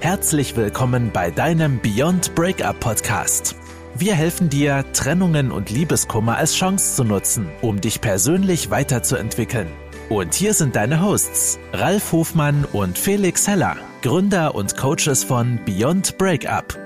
Herzlich 0.00 0.56
willkommen 0.56 1.10
bei 1.12 1.32
deinem 1.32 1.80
Beyond 1.80 2.32
Breakup 2.36 2.78
Podcast. 2.78 3.56
Wir 3.96 4.14
helfen 4.14 4.48
dir, 4.48 4.84
Trennungen 4.92 5.50
und 5.50 5.70
Liebeskummer 5.70 6.36
als 6.36 6.54
Chance 6.54 6.94
zu 6.94 7.02
nutzen, 7.02 7.48
um 7.62 7.80
dich 7.80 8.00
persönlich 8.00 8.70
weiterzuentwickeln. 8.70 9.66
Und 10.08 10.34
hier 10.34 10.54
sind 10.54 10.76
deine 10.76 11.02
Hosts, 11.02 11.58
Ralf 11.72 12.12
Hofmann 12.12 12.64
und 12.72 12.96
Felix 12.96 13.48
Heller, 13.48 13.76
Gründer 14.00 14.54
und 14.54 14.76
Coaches 14.76 15.24
von 15.24 15.58
Beyond 15.66 16.16
Breakup. 16.16 16.78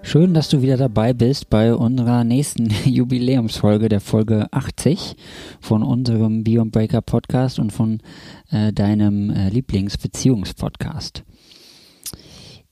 Schön, 0.00 0.32
dass 0.32 0.48
du 0.48 0.62
wieder 0.62 0.78
dabei 0.78 1.12
bist 1.12 1.50
bei 1.50 1.74
unserer 1.74 2.24
nächsten 2.24 2.70
Jubiläumsfolge, 2.86 3.90
der 3.90 4.00
Folge 4.00 4.46
80 4.52 5.16
von 5.60 5.82
unserem 5.82 6.44
Beyond 6.44 6.72
Breakup 6.72 7.04
Podcast 7.04 7.58
und 7.58 7.74
von 7.74 8.00
äh, 8.50 8.72
deinem 8.72 9.28
äh, 9.28 9.50
Lieblingsbeziehungspodcast. 9.50 11.24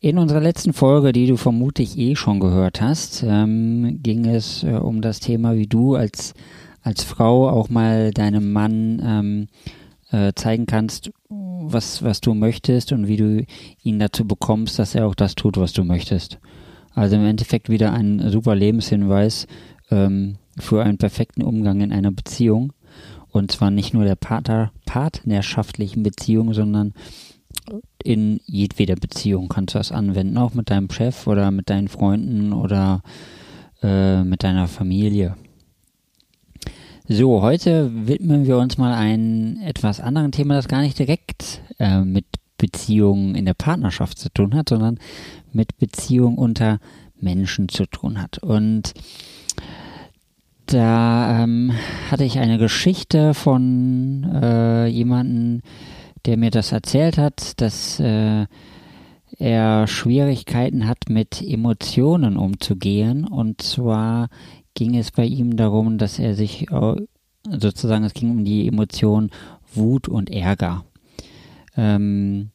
In 0.07 0.19
unserer 0.19 0.41
letzten 0.41 0.73
Folge, 0.73 1.11
die 1.11 1.27
du 1.27 1.37
vermutlich 1.37 1.99
eh 1.99 2.15
schon 2.15 2.39
gehört 2.39 2.81
hast, 2.81 3.25
ähm, 3.27 3.99
ging 4.05 4.25
es 4.25 4.63
äh, 4.63 4.69
um 4.69 5.03
das 5.03 5.19
Thema, 5.19 5.57
wie 5.57 5.67
du 5.67 5.97
als, 5.97 6.33
als 6.81 7.03
Frau 7.03 7.51
auch 7.51 7.71
mal 7.71 8.13
deinem 8.13 8.53
Mann 8.53 9.03
ähm, 9.05 9.47
äh, 10.13 10.33
zeigen 10.37 10.67
kannst, 10.67 11.11
was, 11.29 12.05
was 12.05 12.21
du 12.21 12.35
möchtest 12.35 12.93
und 12.93 13.09
wie 13.09 13.17
du 13.17 13.45
ihn 13.83 13.99
dazu 13.99 14.25
bekommst, 14.25 14.79
dass 14.79 14.95
er 14.95 15.09
auch 15.09 15.17
das 15.17 15.35
tut, 15.35 15.57
was 15.57 15.73
du 15.73 15.83
möchtest. 15.83 16.39
Also 16.95 17.17
im 17.17 17.27
Endeffekt 17.27 17.69
wieder 17.69 17.93
ein 17.93 18.31
super 18.31 18.55
Lebenshinweis 18.55 19.49
ähm, 19.91 20.37
für 20.57 20.85
einen 20.85 20.99
perfekten 20.99 21.43
Umgang 21.43 21.81
in 21.81 21.93
einer 21.93 22.13
Beziehung. 22.13 22.73
Und 23.33 23.51
zwar 23.51 23.73
nicht 23.73 23.93
nur 23.93 24.05
der 24.05 24.15
Partner, 24.15 24.71
partnerschaftlichen 24.85 26.05
Beziehung, 26.05 26.55
sondern 26.55 26.95
in 28.03 28.41
jedweder 28.47 28.95
Beziehung 28.97 29.49
kannst 29.49 29.75
du 29.75 29.79
das 29.79 29.93
anwenden, 29.93 30.39
auch 30.39 30.55
mit 30.55 30.71
deinem 30.71 30.91
Chef 30.91 31.27
oder 31.27 31.51
mit 31.51 31.71
deinen 31.71 31.89
Freunden 31.89 32.53
oder 32.53 33.03
äh, 33.83 34.23
mit 34.23 34.43
deiner 34.43 34.69
Familie. 34.69 35.37
So, 37.09 37.41
heute 37.41 37.91
widmen 38.09 38.47
wir 38.47 38.59
uns 38.59 38.79
mal 38.79 38.93
einem 38.93 39.61
etwas 39.63 40.01
anderen 40.01 40.33
Thema, 40.33 40.55
das 40.55 40.67
gar 40.67 40.83
nicht 40.83 40.99
direkt 40.99 41.61
äh, 41.79 42.01
mit 42.01 42.25
Beziehungen 42.59 43.35
in 43.35 43.45
der 43.45 43.55
Partnerschaft 43.55 44.19
zu 44.19 44.29
tun 44.31 44.55
hat, 44.55 44.71
sondern 44.71 44.99
mit 45.53 45.79
Beziehungen 45.79 46.37
unter 46.37 46.81
Menschen 47.21 47.69
zu 47.69 47.87
tun 47.87 48.21
hat. 48.21 48.39
Und 48.39 48.95
da 50.67 51.43
ähm, 51.43 51.73
hatte 52.11 52.25
ich 52.25 52.39
eine 52.39 52.59
Geschichte 52.59 53.35
von 53.35 54.25
äh, 54.43 54.87
jemanden, 54.87 55.63
der 56.27 56.37
mir 56.37 56.51
das 56.51 56.73
erzählt 56.73 57.19
hat, 57.19 57.61
dass 57.61 58.01
äh, 58.01 58.47
er 59.39 59.87
Schwierigkeiten 59.87 60.87
hat, 60.87 61.09
mit 61.09 61.43
Emotionen 61.43 62.37
umzugehen. 62.37 63.25
Und 63.25 63.63
zwar 63.63 64.29
ging 64.75 64.97
es 64.97 65.11
bei 65.11 65.25
ihm 65.25 65.57
darum, 65.57 65.99
dass 65.99 66.19
er 66.19 66.35
sich 66.35 66.67
sozusagen, 67.51 68.05
es 68.05 68.15
ging 68.15 68.31
um 68.31 68.45
die 68.45 68.67
Emotion 68.67 69.31
Wut 69.75 70.09
und 70.09 70.31
Ärger. 70.31 70.85
Ähm, 71.77 72.51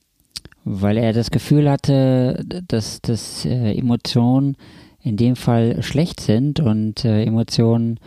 weil 0.63 0.97
er 0.97 1.13
das 1.13 1.31
Gefühl 1.31 1.69
hatte, 1.69 2.43
dass, 2.67 3.01
dass 3.01 3.45
äh, 3.45 3.73
Emotionen 3.73 4.57
in 5.01 5.17
dem 5.17 5.35
Fall 5.35 5.81
schlecht 5.81 6.19
sind 6.19 6.59
und 6.59 7.05
äh, 7.05 7.23
Emotionen 7.23 7.99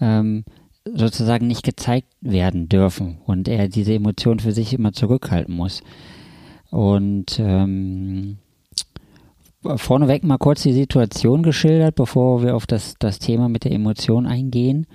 ähm, 0.00 0.44
sozusagen 0.84 1.46
nicht 1.46 1.62
gezeigt 1.62 2.08
werden 2.20 2.68
dürfen 2.68 3.18
und 3.26 3.48
er 3.48 3.68
diese 3.68 3.94
Emotionen 3.94 4.40
für 4.40 4.52
sich 4.52 4.72
immer 4.72 4.92
zurückhalten 4.92 5.54
muss. 5.54 5.82
Und 6.70 7.38
ähm, 7.38 8.38
vorneweg 9.62 10.24
mal 10.24 10.38
kurz 10.38 10.62
die 10.62 10.72
Situation 10.72 11.42
geschildert, 11.42 11.96
bevor 11.96 12.42
wir 12.42 12.56
auf 12.56 12.66
das, 12.66 12.94
das 12.98 13.18
Thema 13.18 13.48
mit 13.48 13.64
der 13.64 13.72
Emotion 13.72 14.26
eingehen 14.26 14.86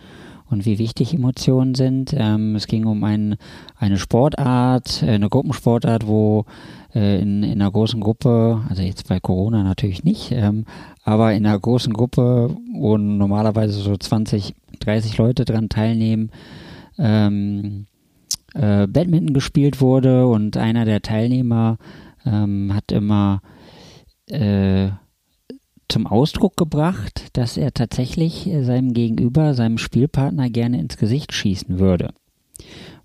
und 0.50 0.66
wie 0.66 0.80
wichtig 0.80 1.14
Emotionen 1.14 1.76
sind. 1.76 2.14
Ähm, 2.18 2.56
es 2.56 2.68
ging 2.68 2.86
um 2.86 3.04
ein, 3.04 3.36
eine 3.78 3.98
Sportart, 3.98 5.04
eine 5.04 5.30
Gruppensportart, 5.30 6.08
wo 6.08 6.46
äh, 6.94 7.20
in, 7.22 7.44
in 7.44 7.62
einer 7.62 7.72
großen 7.72 8.00
Gruppe, 8.00 8.62
also 8.70 8.82
jetzt 8.82 9.08
bei 9.08 9.20
Corona 9.20 9.64
natürlich 9.64 10.04
nicht, 10.04 10.32
ähm, 10.32 10.66
aber 11.04 11.34
in 11.34 11.46
einer 11.46 11.60
großen 11.60 11.94
Gruppe, 11.94 12.56
wo 12.74 12.98
normalerweise 12.98 13.80
so 13.80 13.96
20, 13.96 14.56
30 14.80 15.18
Leute 15.18 15.46
dran 15.46 15.70
teilnehmen, 15.70 16.32
ähm, 16.98 17.88
äh, 18.54 18.88
Badminton 18.88 19.34
gespielt 19.34 19.82
wurde 19.82 20.28
und 20.28 20.58
einer 20.58 20.86
der 20.86 21.02
Teilnehmer 21.02 21.78
ähm, 22.26 22.74
hat 22.74 22.92
immer 22.92 23.42
äh, 24.28 24.90
zum 25.88 26.08
Ausdruck 26.08 26.58
gebracht, 26.58 27.30
dass 27.34 27.58
er 27.58 27.74
tatsächlich 27.74 28.50
seinem 28.62 28.94
Gegenüber, 28.94 29.54
seinem 29.54 29.78
Spielpartner 29.78 30.50
gerne 30.50 30.80
ins 30.80 30.98
Gesicht 30.98 31.34
schießen 31.34 31.80
würde. 31.80 32.14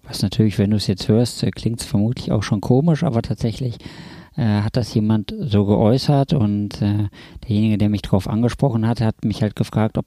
Was 0.03 0.23
natürlich, 0.23 0.59
wenn 0.59 0.71
du 0.71 0.77
es 0.77 0.87
jetzt 0.87 1.09
hörst, 1.09 1.43
äh, 1.43 1.51
klingt 1.51 1.81
es 1.81 1.87
vermutlich 1.87 2.33
auch 2.33 2.43
schon 2.43 2.61
komisch, 2.61 3.05
aber 3.05 3.23
tatsächlich 3.23 3.77
äh, 4.37 4.63
hat 4.63 4.77
das 4.77 4.93
jemand 4.95 5.35
so 5.39 5.65
geäußert 5.67 6.33
und 6.33 6.83
äh, 6.83 7.09
derjenige, 7.47 7.79
der 7.79 7.91
mich 7.91 8.03
darauf 8.03 8.29
angesprochen 8.29 8.87
hat, 8.87 9.01
hat 9.01 9.25
mich 9.25 9.43
halt 9.43 9.57
gefragt, 9.57 9.99
ob, 9.99 10.07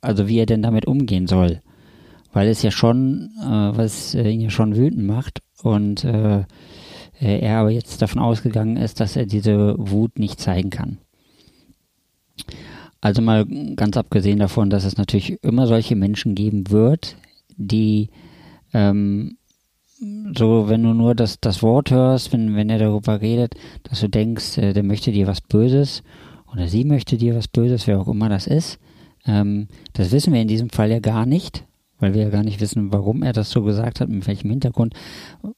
also 0.00 0.28
wie 0.28 0.38
er 0.38 0.46
denn 0.46 0.62
damit 0.62 0.86
umgehen 0.86 1.26
soll. 1.26 1.60
Weil 2.32 2.48
es 2.48 2.62
ja 2.62 2.70
schon, 2.70 3.30
äh, 3.40 3.76
was 3.76 4.14
äh, 4.14 4.28
ihn 4.28 4.40
ja 4.40 4.50
schon 4.50 4.76
wütend 4.76 5.06
macht 5.06 5.40
und 5.62 6.04
äh, 6.04 6.44
er 7.20 7.58
aber 7.58 7.70
jetzt 7.70 8.00
davon 8.00 8.20
ausgegangen 8.20 8.76
ist, 8.76 9.00
dass 9.00 9.16
er 9.16 9.26
diese 9.26 9.74
Wut 9.78 10.18
nicht 10.18 10.40
zeigen 10.40 10.70
kann. 10.70 10.98
Also 13.02 13.20
mal 13.20 13.46
ganz 13.76 13.96
abgesehen 13.96 14.38
davon, 14.38 14.70
dass 14.70 14.84
es 14.84 14.96
natürlich 14.96 15.42
immer 15.42 15.66
solche 15.66 15.96
Menschen 15.96 16.34
geben 16.34 16.70
wird, 16.70 17.16
die 17.56 18.08
ähm, 18.72 19.36
so, 20.36 20.68
wenn 20.68 20.82
du 20.82 20.94
nur 20.94 21.14
das, 21.14 21.40
das 21.40 21.62
Wort 21.62 21.90
hörst, 21.90 22.32
wenn, 22.32 22.56
wenn 22.56 22.70
er 22.70 22.78
darüber 22.78 23.20
redet, 23.20 23.54
dass 23.82 24.00
du 24.00 24.08
denkst, 24.08 24.58
äh, 24.58 24.72
der 24.72 24.82
möchte 24.82 25.12
dir 25.12 25.26
was 25.26 25.40
Böses 25.40 26.02
oder 26.52 26.68
sie 26.68 26.84
möchte 26.84 27.16
dir 27.16 27.36
was 27.36 27.48
Böses, 27.48 27.86
wer 27.86 28.00
auch 28.00 28.08
immer 28.08 28.28
das 28.28 28.46
ist. 28.46 28.78
Ähm, 29.26 29.68
das 29.92 30.12
wissen 30.12 30.32
wir 30.32 30.40
in 30.40 30.48
diesem 30.48 30.70
Fall 30.70 30.90
ja 30.90 31.00
gar 31.00 31.26
nicht, 31.26 31.64
weil 31.98 32.14
wir 32.14 32.22
ja 32.22 32.30
gar 32.30 32.42
nicht 32.42 32.60
wissen, 32.60 32.92
warum 32.92 33.22
er 33.22 33.32
das 33.32 33.50
so 33.50 33.62
gesagt 33.62 34.00
hat, 34.00 34.08
mit 34.08 34.26
welchem 34.26 34.50
Hintergrund, 34.50 34.94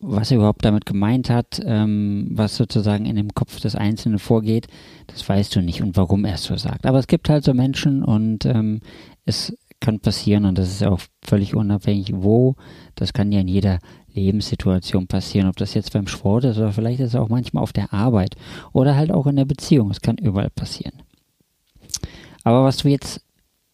was 0.01 0.31
er 0.31 0.39
überhaupt 0.39 0.65
damit 0.65 0.87
gemeint 0.87 1.31
hat, 1.31 1.61
ähm, 1.65 2.29
was 2.33 2.57
sozusagen 2.57 3.07
in 3.07 3.17
dem 3.17 3.33
Kopf 3.35 3.61
des 3.61 3.77
Einzelnen 3.77 4.19
vorgeht, 4.19 4.67
das 5.07 5.29
weißt 5.29 5.55
du 5.57 5.63
nicht 5.63 5.83
und 5.83 5.97
warum 5.97 6.25
er 6.25 6.35
es 6.35 6.45
so 6.45 6.57
sagt. 6.57 6.87
Aber 6.87 6.99
es 6.99 7.07
gibt 7.07 7.29
halt 7.29 7.45
so 7.45 7.55
Menschen 7.55 8.03
und 8.03 8.45
ähm, 8.45 8.81
es 9.25 9.57
kann 9.81 10.01
passieren 10.01 10.45
und 10.45 10.59
das 10.59 10.71
ist 10.71 10.85
auch 10.85 11.01
völlig 11.23 11.55
unabhängig, 11.55 12.13
wo. 12.15 12.55
Das 12.95 13.13
kann 13.13 13.33
ja 13.33 13.41
in 13.41 13.49
jeder 13.49 13.79
Lebenssituation 14.15 15.07
passieren, 15.07 15.49
ob 15.49 15.57
das 15.57 15.75
jetzt 15.75 15.93
beim 15.93 16.07
Sport 16.07 16.45
ist 16.45 16.59
oder 16.59 16.73
vielleicht 16.73 17.01
ist 17.01 17.11
es 17.11 17.17
auch 17.17 17.29
manchmal 17.29 17.63
auf 17.63 17.73
der 17.73 17.93
Arbeit 17.93 18.37
oder 18.73 18.95
halt 18.95 19.11
auch 19.11 19.27
in 19.27 19.37
der 19.37 19.45
Beziehung. 19.45 19.91
Es 19.91 20.01
kann 20.01 20.19
überall 20.19 20.51
passieren. 20.51 21.03
Aber 22.45 22.65
was 22.65 22.79
du 22.79 22.89
jetzt 22.89 23.25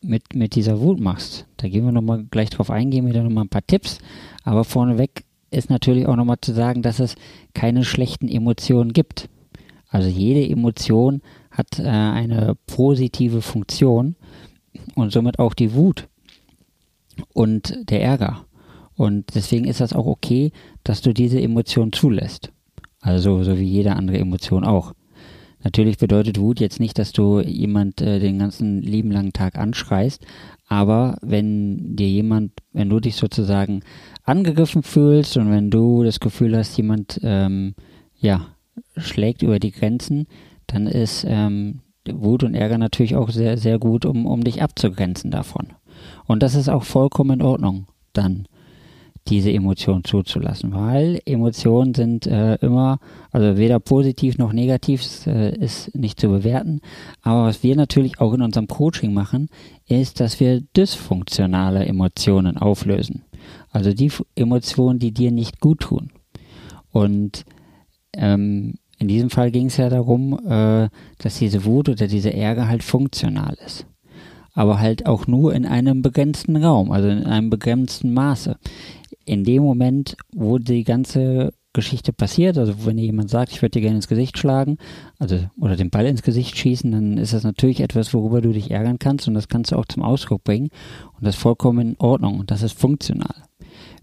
mit, 0.01 0.35
mit 0.35 0.55
dieser 0.55 0.81
Wut 0.81 1.01
machst, 1.01 1.47
da 1.57 1.69
gehen 1.69 1.85
wir 1.85 1.93
nochmal 1.93 2.25
gleich 2.31 2.51
drauf 2.51 2.71
eingehen, 2.71 3.07
wieder 3.07 3.23
nochmal 3.23 3.45
ein 3.45 3.51
paar 3.51 3.67
Tipps. 3.67 3.99
Aber 4.45 4.65
vorneweg 4.65 5.25
ist 5.51 5.71
natürlich 5.71 6.07
auch 6.07 6.17
nochmal 6.17 6.39
zu 6.41 6.53
sagen, 6.53 6.83
dass 6.83 7.01
es 7.01 7.17
keine 7.55 7.85
schlechten 7.85 8.29
Emotionen 8.29 8.93
gibt. 8.93 9.29
Also 9.89 10.09
jede 10.09 10.49
Emotion 10.49 11.23
hat 11.51 11.79
äh, 11.79 11.89
eine 11.89 12.57
positive 12.67 13.43
Funktion 13.43 14.17
und 14.95 15.13
somit 15.13 15.39
auch 15.39 15.55
die 15.55 15.73
Wut 15.73 16.09
und 17.33 17.91
der 17.91 18.03
Ärger. 18.03 18.45
Und 18.95 19.35
deswegen 19.35 19.65
ist 19.65 19.81
das 19.81 19.93
auch 19.93 20.07
okay, 20.07 20.53
dass 20.85 21.01
du 21.03 21.15
diese 21.15 21.41
Emotion 21.41 21.93
zulässt. 21.93 22.53
Also 23.01 23.43
so 23.45 23.59
wie 23.59 23.65
jede 23.65 23.95
andere 23.95 24.19
Emotion 24.19 24.65
auch. 24.65 24.93
Natürlich 25.69 25.99
bedeutet 25.99 26.41
Wut 26.41 26.61
jetzt 26.61 26.81
nicht, 26.81 26.99
dass 26.99 27.13
du 27.13 27.41
jemand 27.41 28.01
äh, 28.01 28.21
den 28.21 28.39
ganzen 28.39 28.81
lieben 28.81 29.11
langen 29.11 29.35
Tag 29.35 29.59
anschreist, 29.59 30.25
aber 30.67 31.19
wenn 31.21 31.95
dir 31.95 32.09
jemand, 32.09 32.53
wenn 32.73 32.89
du 32.89 33.01
dich 33.01 33.17
sozusagen 33.17 33.83
angegriffen 34.25 34.83
fühlst 34.83 35.37
und 35.37 35.51
wenn 35.51 35.69
du 35.69 36.05
das 36.05 36.21
Gefühl 36.21 36.57
hast, 36.57 36.75
jemand 36.79 37.21
ähm, 37.23 37.75
ja 38.19 38.47
schlägt 38.97 39.43
über 39.43 39.59
die 39.59 39.73
Grenzen, 39.73 40.27
dann 40.69 40.87
ist 40.87 41.27
ähm, 41.29 41.81
Wut 42.11 42.45
und 42.45 42.55
Ärger 42.55 42.79
natürlich 42.79 43.15
auch 43.15 43.29
sehr, 43.29 43.59
sehr 43.59 43.79
gut, 43.79 44.07
um, 44.07 44.25
um 44.25 44.43
dich 44.43 44.63
abzugrenzen 44.63 45.31
davon. 45.31 45.75
Und 46.25 46.43
das 46.43 46.55
ist 46.55 46.71
auch 46.71 46.85
vollkommen 46.85 47.41
in 47.41 47.43
Ordnung, 47.43 47.89
dann 48.15 48.49
diese 49.29 49.53
Emotionen 49.53 50.05
zuzulassen, 50.05 50.73
weil 50.73 51.21
Emotionen 51.25 51.95
sind 51.95 52.27
äh, 52.27 52.57
immer, 52.57 52.99
also 53.31 53.57
weder 53.57 53.79
positiv 53.79 54.39
noch 54.39 54.53
negativ 54.53 55.27
äh, 55.27 55.55
ist 55.57 55.95
nicht 55.95 56.21
zu 56.21 56.29
bewerten. 56.29 56.81
Aber 57.23 57.45
was 57.45 57.63
wir 57.63 57.77
natürlich 57.77 58.21
auch 58.21 58.33
in 58.35 58.43
unserem 58.43 58.67
Coaching 58.67 59.13
machen, 59.13 59.49
ist, 59.87 60.21
dass 60.21 60.41
wir 60.41 60.63
dysfunktionale 60.77 61.85
Emotionen 61.85 62.57
auflösen. 62.57 63.25
Also 63.71 63.93
die 63.93 64.11
Emotionen, 64.35 64.99
die 64.99 65.13
dir 65.13 65.31
nicht 65.31 65.61
gut 65.61 65.81
tun. 65.81 66.11
Und 66.91 67.45
ähm, 68.15 68.75
in 68.99 69.09
diesem 69.09 69.31
Fall 69.31 69.51
ging 69.51 69.67
es 69.67 69.77
ja 69.77 69.89
darum, 69.89 70.39
äh, 70.47 70.89
dass 71.19 71.39
diese 71.39 71.65
Wut 71.65 71.89
oder 71.89 72.09
dieser 72.09 72.35
Ärger 72.35 72.69
halt 72.69 72.83
funktional 72.83 73.57
ist. 73.65 73.87
Aber 74.55 74.81
halt 74.81 75.07
auch 75.07 75.29
nur 75.29 75.55
in 75.55 75.67
einem 75.67 76.03
begrenzten 76.03 76.57
Raum, 76.57 76.91
also 76.91 77.09
in 77.09 77.25
einem 77.25 77.49
begrenzten 77.49 78.13
Maße. 78.13 78.57
In 79.29 79.45
dem 79.45 79.63
Moment, 79.63 80.17
wo 80.35 80.57
die 80.57 80.85
ganze 80.85 81.53
Geschichte 81.75 82.15
passiert, 82.15 82.57
also 82.57 82.87
wenn 82.87 82.97
jemand 82.97 83.29
sagt, 83.29 83.53
ich 83.53 83.61
würde 83.61 83.73
dir 83.73 83.83
gerne 83.83 83.97
ins 83.97 84.09
Gesicht 84.09 84.39
schlagen, 84.39 84.79
also 85.19 85.39
oder 85.61 85.77
den 85.77 85.91
Ball 85.91 86.07
ins 86.07 86.23
Gesicht 86.23 86.57
schießen, 86.57 86.91
dann 86.91 87.19
ist 87.19 87.35
das 87.35 87.45
natürlich 87.45 87.81
etwas, 87.81 88.15
worüber 88.15 88.41
du 88.41 88.53
dich 88.53 88.71
ärgern 88.71 88.99
kannst 88.99 89.29
und 89.29 89.35
das 89.35 89.49
kannst 89.49 89.71
du 89.71 89.77
auch 89.77 89.85
zum 89.85 90.03
Ausdruck 90.03 90.45
bringen 90.45 90.71
und 91.13 91.27
das 91.27 91.35
ist 91.35 91.43
vollkommen 91.43 91.91
in 91.91 91.97
Ordnung 91.99 92.39
und 92.41 92.51
das 92.51 92.63
ist 92.63 92.79
funktional. 92.79 93.45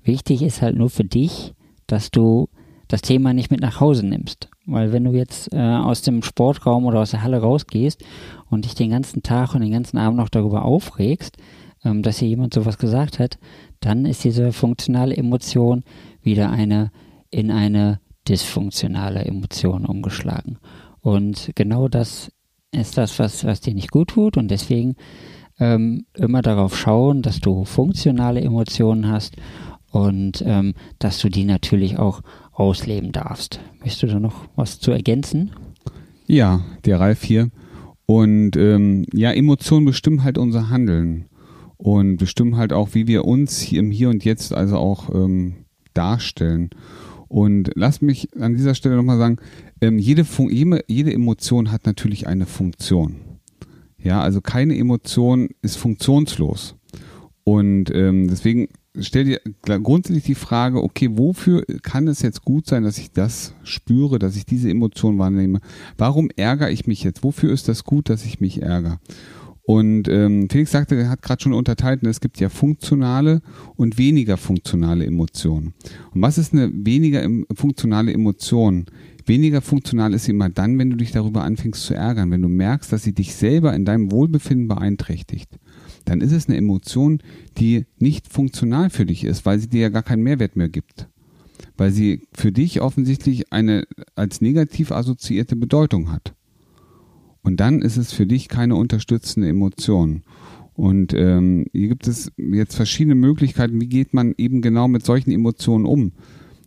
Wichtig 0.03 0.43
ist 0.43 0.61
halt 0.61 0.75
nur 0.75 0.91
für 0.91 1.05
dich, 1.05 1.55
dass 1.87 2.11
du 2.11 2.47
das 2.87 3.01
Thema 3.01 3.33
nicht 3.33 3.49
mit 3.49 3.61
nach 3.61 3.79
Hause 3.79 4.05
nimmst. 4.05 4.47
Weil 4.67 4.91
wenn 4.91 5.05
du 5.05 5.11
jetzt 5.11 5.51
äh, 5.51 5.57
aus 5.57 6.03
dem 6.03 6.21
Sportraum 6.21 6.85
oder 6.85 6.99
aus 6.99 7.11
der 7.11 7.23
Halle 7.23 7.41
rausgehst 7.41 8.03
und 8.51 8.65
dich 8.65 8.75
den 8.75 8.91
ganzen 8.91 9.23
Tag 9.23 9.55
und 9.55 9.61
den 9.61 9.71
ganzen 9.71 9.97
Abend 9.97 10.17
noch 10.17 10.29
darüber 10.29 10.65
aufregst, 10.65 11.37
ähm, 11.85 12.01
dass 12.01 12.17
hier 12.17 12.27
jemand 12.27 12.53
sowas 12.53 12.77
gesagt 12.77 13.19
hat, 13.19 13.37
dann 13.85 14.05
ist 14.05 14.23
diese 14.23 14.51
funktionale 14.51 15.15
Emotion 15.15 15.83
wieder 16.21 16.49
eine 16.49 16.91
in 17.29 17.51
eine 17.51 17.99
dysfunktionale 18.27 19.25
Emotion 19.25 19.85
umgeschlagen. 19.85 20.57
Und 21.01 21.51
genau 21.53 21.87
das 21.87 22.31
ist 22.71 22.97
das, 22.97 23.19
was, 23.19 23.45
was 23.45 23.61
dir 23.61 23.73
nicht 23.73 23.91
gut 23.91 24.09
tut 24.09 24.37
und 24.37 24.49
deswegen 24.49 24.95
ähm, 25.59 26.05
immer 26.15 26.41
darauf 26.41 26.77
schauen, 26.77 27.21
dass 27.21 27.39
du 27.39 27.65
funktionale 27.65 28.41
Emotionen 28.41 29.07
hast 29.07 29.35
und 29.91 30.43
ähm, 30.45 30.73
dass 30.97 31.19
du 31.19 31.29
die 31.29 31.45
natürlich 31.45 31.99
auch 31.99 32.21
ausleben 32.51 33.11
darfst. 33.11 33.59
Möchtest 33.79 34.03
du 34.03 34.07
da 34.07 34.19
noch 34.19 34.47
was 34.55 34.79
zu 34.79 34.91
ergänzen? 34.91 35.51
Ja, 36.25 36.61
der 36.85 36.99
Ralf 36.99 37.23
hier. 37.23 37.51
Und 38.07 38.55
ähm, 38.57 39.05
ja, 39.13 39.31
Emotionen 39.31 39.85
bestimmen 39.85 40.23
halt 40.23 40.37
unser 40.37 40.69
Handeln 40.69 41.25
und 41.77 42.17
bestimmen 42.17 42.57
halt 42.57 42.73
auch, 42.73 42.93
wie 42.93 43.07
wir 43.07 43.25
uns 43.25 43.59
hier 43.59 43.79
im 43.79 43.91
Hier 43.91 44.09
und 44.09 44.23
Jetzt 44.23 44.53
also 44.53 44.77
auch 44.77 45.13
ähm, 45.13 45.65
darstellen. 45.93 46.69
Und 47.27 47.71
lass 47.75 48.01
mich 48.01 48.29
an 48.39 48.55
dieser 48.55 48.75
Stelle 48.75 48.95
nochmal 48.95 49.17
sagen, 49.17 49.37
ähm, 49.81 49.99
jede, 49.99 50.25
jede, 50.49 50.83
jede 50.87 51.13
Emotion 51.13 51.71
hat 51.71 51.85
natürlich 51.85 52.27
eine 52.27 52.45
Funktion. 52.45 53.15
Ja, 53.97 54.21
also 54.21 54.41
keine 54.41 54.77
Emotion 54.77 55.49
ist 55.61 55.77
funktionslos. 55.77 56.75
Und 57.43 57.91
ähm, 57.93 58.27
deswegen 58.27 58.69
stell 58.99 59.25
dir 59.25 59.41
grundsätzlich 59.63 60.23
die 60.23 60.35
Frage, 60.35 60.81
okay, 60.81 61.09
wofür 61.11 61.63
kann 61.81 62.07
es 62.07 62.21
jetzt 62.21 62.43
gut 62.43 62.67
sein, 62.67 62.83
dass 62.83 62.97
ich 62.97 63.11
das 63.11 63.53
spüre, 63.63 64.19
dass 64.19 64.35
ich 64.35 64.45
diese 64.45 64.69
Emotion 64.69 65.17
wahrnehme? 65.17 65.59
Warum 65.97 66.29
ärgere 66.35 66.71
ich 66.71 66.87
mich 66.87 67.03
jetzt? 67.03 67.23
Wofür 67.23 67.51
ist 67.51 67.67
das 67.67 67.83
gut, 67.83 68.09
dass 68.09 68.25
ich 68.25 68.39
mich 68.39 68.61
ärgere? 68.61 68.99
Und 69.67 70.07
ähm, 70.07 70.47
Felix 70.49 70.71
sagte, 70.71 70.95
er 70.95 71.09
hat 71.09 71.23
gerade 71.23 71.41
schon 71.41 71.53
unterteilt, 71.53 72.03
es 72.03 72.21
gibt 72.21 72.39
ja 72.39 72.49
funktionale 72.49 73.41
und 73.75 73.97
weniger 73.97 74.37
funktionale 74.37 75.05
Emotionen. 75.05 75.73
Und 76.13 76.21
was 76.21 76.37
ist 76.37 76.53
eine 76.53 76.71
weniger 76.71 77.27
funktionale 77.55 78.13
Emotion? 78.13 78.85
Weniger 79.25 79.61
funktional 79.61 80.13
ist 80.13 80.25
sie 80.25 80.31
immer 80.31 80.49
dann, 80.49 80.77
wenn 80.77 80.91
du 80.91 80.97
dich 80.97 81.11
darüber 81.11 81.43
anfängst 81.43 81.83
zu 81.83 81.95
ärgern, 81.95 82.29
wenn 82.29 82.43
du 82.43 82.47
merkst, 82.47 82.91
dass 82.93 83.01
sie 83.01 83.13
dich 83.13 83.33
selber 83.33 83.73
in 83.73 83.85
deinem 83.85 84.11
Wohlbefinden 84.11 84.67
beeinträchtigt 84.67 85.49
dann 86.05 86.21
ist 86.21 86.31
es 86.31 86.47
eine 86.47 86.57
Emotion, 86.57 87.19
die 87.57 87.85
nicht 87.99 88.31
funktional 88.31 88.89
für 88.89 89.05
dich 89.05 89.23
ist, 89.23 89.45
weil 89.45 89.59
sie 89.59 89.67
dir 89.67 89.81
ja 89.81 89.89
gar 89.89 90.03
keinen 90.03 90.23
Mehrwert 90.23 90.55
mehr 90.55 90.69
gibt. 90.69 91.09
Weil 91.77 91.91
sie 91.91 92.21
für 92.31 92.51
dich 92.51 92.79
offensichtlich 92.81 93.51
eine 93.51 93.85
als 94.15 94.39
negativ 94.39 94.91
assoziierte 94.91 95.55
Bedeutung 95.55 96.11
hat. 96.11 96.34
Und 97.45 97.61
dann 97.61 97.81
ist 97.81 97.95
es 97.95 98.11
für 98.11 98.25
dich 98.25 98.49
keine 98.49 98.75
unterstützende 98.75 99.47
Emotion. 99.47 100.23
Und 100.73 101.13
ähm, 101.13 101.67
hier 101.71 101.87
gibt 101.87 102.07
es 102.07 102.31
jetzt 102.35 102.75
verschiedene 102.75 103.15
Möglichkeiten, 103.15 103.79
wie 103.79 103.87
geht 103.87 104.13
man 104.13 104.33
eben 104.37 104.61
genau 104.61 104.89
mit 104.89 105.05
solchen 105.05 105.31
Emotionen 105.31 105.85
um 105.85 106.11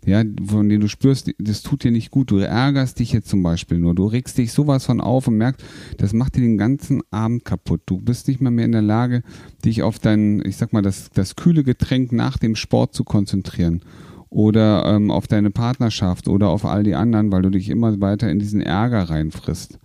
ja, 0.08 0.22
von 0.46 0.69
denen 0.69 0.80
du 0.80 0.88
spürst, 0.88 1.30
das 1.38 1.62
tut 1.62 1.84
dir 1.84 1.90
nicht 1.90 2.10
gut, 2.10 2.30
du 2.30 2.38
ärgerst 2.38 2.98
dich 2.98 3.12
jetzt 3.12 3.28
zum 3.28 3.42
Beispiel 3.42 3.78
nur, 3.78 3.94
du 3.94 4.06
regst 4.06 4.38
dich 4.38 4.52
sowas 4.52 4.86
von 4.86 5.00
auf 5.00 5.28
und 5.28 5.36
merkst, 5.36 5.64
das 5.98 6.14
macht 6.14 6.36
dir 6.36 6.40
den 6.40 6.56
ganzen 6.56 7.02
Abend 7.10 7.44
kaputt. 7.44 7.82
Du 7.86 7.98
bist 7.98 8.26
nicht 8.26 8.40
mehr 8.40 8.50
mehr 8.50 8.64
in 8.64 8.72
der 8.72 8.82
Lage, 8.82 9.22
dich 9.64 9.82
auf 9.82 9.98
dein, 9.98 10.42
ich 10.44 10.56
sag 10.56 10.72
mal, 10.72 10.82
das, 10.82 11.10
das 11.12 11.36
kühle 11.36 11.62
Getränk 11.62 12.12
nach 12.12 12.38
dem 12.38 12.56
Sport 12.56 12.94
zu 12.94 13.04
konzentrieren 13.04 13.82
oder 14.31 14.84
ähm, 14.86 15.10
auf 15.10 15.26
deine 15.26 15.50
Partnerschaft 15.50 16.28
oder 16.28 16.48
auf 16.48 16.64
all 16.64 16.84
die 16.84 16.94
anderen, 16.94 17.31
weil 17.31 17.42
du 17.42 17.50
dich 17.50 17.69
immer 17.69 18.00
weiter 18.00 18.31
in 18.31 18.38
diesen 18.38 18.60
Ärger 18.60 19.10
reinfrisst. 19.10 19.78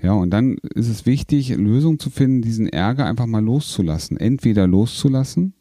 Ja, 0.00 0.12
und 0.12 0.30
dann 0.30 0.58
ist 0.74 0.88
es 0.88 1.06
wichtig, 1.06 1.50
Lösungen 1.56 1.98
zu 1.98 2.10
finden, 2.10 2.42
diesen 2.42 2.68
Ärger 2.68 3.06
einfach 3.06 3.26
mal 3.26 3.42
loszulassen. 3.42 4.16
Entweder 4.16 4.66
loszulassen 4.66 5.54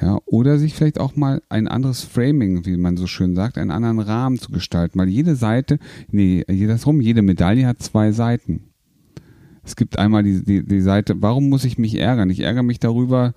ja, 0.00 0.18
oder 0.24 0.58
sich 0.58 0.74
vielleicht 0.74 0.98
auch 0.98 1.16
mal 1.16 1.42
ein 1.50 1.68
anderes 1.68 2.02
Framing, 2.02 2.64
wie 2.64 2.76
man 2.76 2.96
so 2.96 3.06
schön 3.06 3.34
sagt, 3.34 3.58
einen 3.58 3.70
anderen 3.70 3.98
Rahmen 3.98 4.38
zu 4.38 4.50
gestalten. 4.50 4.98
Weil 4.98 5.08
jede 5.08 5.36
Seite, 5.36 5.78
nee, 6.10 6.44
das 6.66 6.86
rum, 6.86 7.00
jede 7.00 7.22
Medaille 7.22 7.66
hat 7.66 7.82
zwei 7.82 8.12
Seiten. 8.12 8.70
Es 9.62 9.76
gibt 9.76 9.98
einmal 9.98 10.22
die, 10.22 10.42
die, 10.44 10.64
die 10.64 10.80
Seite, 10.80 11.20
warum 11.20 11.48
muss 11.48 11.64
ich 11.64 11.78
mich 11.78 11.98
ärgern? 11.98 12.30
Ich 12.30 12.40
ärgere 12.40 12.62
mich 12.62 12.80
darüber, 12.80 13.34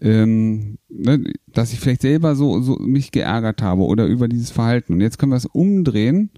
ähm, 0.00 0.78
ne, 0.88 1.24
dass 1.52 1.72
ich 1.72 1.80
vielleicht 1.80 2.02
selber 2.02 2.36
so, 2.36 2.60
so 2.60 2.76
mich 2.76 3.10
geärgert 3.10 3.62
habe 3.62 3.82
oder 3.82 4.06
über 4.06 4.28
dieses 4.28 4.50
Verhalten. 4.50 4.92
Und 4.92 5.00
jetzt 5.00 5.18
können 5.18 5.32
wir 5.32 5.36
es 5.36 5.46
umdrehen, 5.46 6.30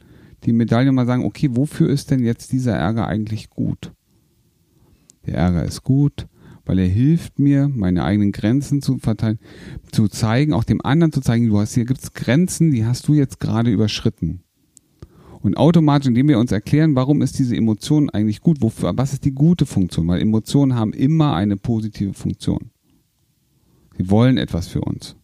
die 0.47 0.53
Medaille 0.53 0.93
mal 0.93 1.07
sagen, 1.07 1.25
okay, 1.25 1.51
wofür 1.53 1.91
ist 1.91 2.11
denn 2.11 2.25
jetzt 2.25 2.53
dieser 2.53 2.75
Ärger 2.75 3.09
eigentlich 3.09 3.51
gut? 3.51 3.93
Der 5.27 5.35
Ärger 5.35 5.65
ist 5.65 5.83
gut, 5.83 6.29
weil 6.65 6.79
er 6.79 6.87
hilft 6.87 7.39
mir, 7.39 7.69
meine 7.69 8.05
eigenen 8.05 8.33
Grenzen 8.33 8.81
zu 8.81 8.99
verteilen, 8.99 9.41
zu 9.91 10.09
zeigen, 10.09 10.53
auch 10.53 10.65
dem 10.65 10.81
anderen 10.85 11.13
zu 11.13 11.21
zeigen, 11.21 11.49
du 11.49 11.59
hast 11.59 11.75
hier 11.75 11.85
gibt's 11.85 12.13
Grenzen, 12.13 12.71
die 12.71 12.87
hast 12.87 13.09
du 13.09 13.15
jetzt 13.15 13.41
gerade 13.41 13.71
überschritten. 13.71 14.41
Und 15.43 15.57
automatisch, 15.57 16.09
indem 16.09 16.29
wir 16.29 16.39
uns 16.39 16.51
erklären, 16.51 16.97
warum 16.97 17.23
ist 17.23 17.39
diese 17.39 17.57
Emotion 17.57 18.11
eigentlich 18.11 18.41
gut, 18.41 18.61
wofür, 18.61 18.97
was 18.97 19.13
ist 19.13 19.25
die 19.25 19.35
gute 19.35 19.67
Funktion, 19.67 20.09
weil 20.09 20.21
Emotionen 20.21 20.75
haben 20.75 20.93
immer 20.93 21.35
eine 21.35 21.57
positive 21.57 22.15
Funktion. 22.15 22.71
Sie 23.97 24.11
wollen 24.11 24.39
etwas 24.39 24.69
für 24.69 24.81
uns. 24.81 25.17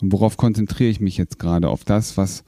Und 0.00 0.12
worauf 0.12 0.36
konzentriere 0.36 0.90
ich 0.90 1.00
mich 1.00 1.16
jetzt 1.16 1.38
gerade? 1.38 1.68
Auf 1.68 1.84
das, 1.84 2.16
was 2.16 2.44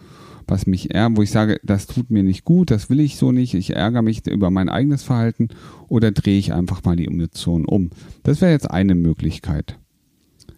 was 0.48 0.66
mich 0.66 0.94
ärgert, 0.94 1.18
wo 1.18 1.22
ich 1.22 1.30
sage, 1.30 1.60
das 1.64 1.86
tut 1.86 2.10
mir 2.10 2.22
nicht 2.22 2.44
gut, 2.44 2.70
das 2.70 2.88
will 2.88 3.00
ich 3.00 3.16
so 3.16 3.32
nicht, 3.32 3.54
ich 3.54 3.74
ärgere 3.74 4.02
mich 4.02 4.26
über 4.26 4.50
mein 4.50 4.68
eigenes 4.68 5.02
Verhalten 5.02 5.48
oder 5.88 6.12
drehe 6.12 6.38
ich 6.38 6.52
einfach 6.52 6.84
mal 6.84 6.96
die 6.96 7.06
Emotionen 7.06 7.64
um. 7.64 7.90
Das 8.22 8.40
wäre 8.40 8.52
jetzt 8.52 8.70
eine 8.70 8.94
Möglichkeit. 8.94 9.78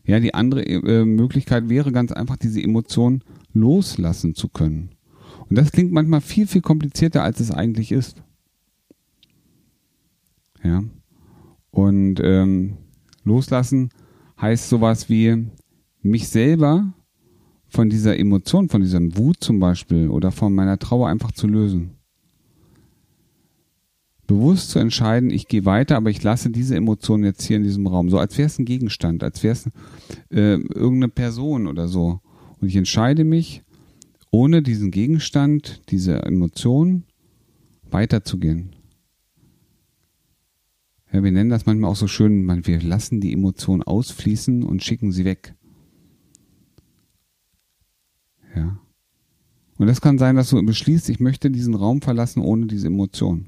Ja, 0.04 0.21
die 0.21 0.35
andere 0.35 0.62
äh, 0.64 1.04
Möglichkeit 1.04 1.68
wäre 1.68 1.92
ganz 1.92 2.12
einfach, 2.12 2.37
diese 2.37 2.62
Emotionen 2.62 3.23
loslassen 3.52 4.35
zu 4.35 4.49
können. 4.49 4.90
Und 5.49 5.57
das 5.57 5.73
klingt 5.73 5.92
manchmal 5.92 6.21
viel, 6.21 6.47
viel 6.47 6.62
komplizierter, 6.62 7.23
als 7.23 7.40
es 7.40 7.50
eigentlich 7.50 7.92
ist. 7.92 8.23
Ja. 10.62 10.83
Und 11.71 12.21
ähm, 12.23 12.76
loslassen 13.25 13.90
heißt 14.40 14.68
sowas 14.68 15.09
wie 15.09 15.47
mich 16.02 16.28
selber 16.28 16.92
von 17.68 17.90
dieser 17.90 18.18
Emotion, 18.18 18.68
von 18.68 18.82
dieser 18.82 19.00
Wut 19.16 19.37
zum 19.40 19.60
Beispiel 19.60 20.08
oder 20.08 20.32
von 20.32 20.54
meiner 20.54 20.78
Trauer 20.78 21.08
einfach 21.08 21.32
zu 21.32 21.46
lösen. 21.46 21.98
Bewusst 24.26 24.70
zu 24.70 24.78
entscheiden, 24.78 25.30
ich 25.30 25.48
gehe 25.48 25.64
weiter, 25.64 25.96
aber 25.96 26.10
ich 26.10 26.22
lasse 26.22 26.50
diese 26.50 26.76
Emotion 26.76 27.25
jetzt 27.25 27.42
hier 27.44 27.56
in 27.56 27.62
diesem 27.62 27.87
Raum. 27.87 28.10
So 28.10 28.18
als 28.18 28.37
wäre 28.37 28.46
es 28.46 28.58
ein 28.58 28.66
Gegenstand, 28.66 29.22
als 29.22 29.42
wäre 29.42 29.52
es 29.52 29.66
äh, 30.30 30.56
irgendeine 30.56 31.08
Person 31.08 31.66
oder 31.66 31.88
so. 31.88 32.20
Und 32.60 32.68
ich 32.68 32.76
entscheide 32.76 33.25
mich, 33.25 33.62
ohne 34.30 34.62
diesen 34.62 34.90
Gegenstand, 34.90 35.82
diese 35.88 36.22
Emotion 36.25 37.04
weiterzugehen. 37.90 38.76
Ja, 41.10 41.22
wir 41.22 41.32
nennen 41.32 41.48
das 41.48 41.64
manchmal 41.64 41.90
auch 41.90 41.96
so 41.96 42.06
schön, 42.06 42.46
wir 42.66 42.82
lassen 42.82 43.22
die 43.22 43.32
Emotion 43.32 43.82
ausfließen 43.82 44.62
und 44.62 44.84
schicken 44.84 45.10
sie 45.10 45.25
weg. 45.25 45.54
Ja. 48.59 48.79
Und 49.79 49.87
das 49.87 50.00
kann 50.00 50.19
sein, 50.19 50.37
dass 50.37 50.50
du 50.50 50.61
beschließt, 50.65 51.09
ich 51.09 51.21
möchte 51.21 51.50
diesen 51.50 51.75
Raum 51.75 52.03
verlassen 52.03 52.43
ohne 52.43 52.67
diese 52.67 52.88
Emotion. 52.88 53.47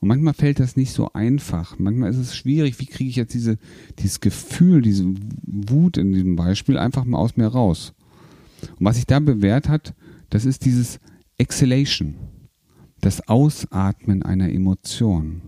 Und 0.00 0.08
manchmal 0.08 0.34
fällt 0.34 0.60
das 0.60 0.76
nicht 0.76 0.92
so 0.92 1.12
einfach. 1.12 1.78
Manchmal 1.78 2.10
ist 2.10 2.16
es 2.16 2.36
schwierig, 2.36 2.78
wie 2.78 2.86
kriege 2.86 3.10
ich 3.10 3.16
jetzt 3.16 3.34
diese, 3.34 3.58
dieses 3.98 4.20
Gefühl, 4.20 4.80
diese 4.80 5.04
Wut 5.42 5.96
in 5.98 6.12
diesem 6.12 6.36
Beispiel 6.36 6.78
einfach 6.78 7.04
mal 7.04 7.18
aus 7.18 7.36
mir 7.36 7.48
raus. 7.48 7.94
Und 8.78 8.86
was 8.86 8.96
sich 8.96 9.06
da 9.06 9.18
bewährt 9.18 9.68
hat, 9.68 9.94
das 10.30 10.44
ist 10.44 10.64
dieses 10.64 11.00
Exhalation, 11.36 12.14
das 13.00 13.28
Ausatmen 13.28 14.22
einer 14.22 14.50
Emotion. 14.50 15.42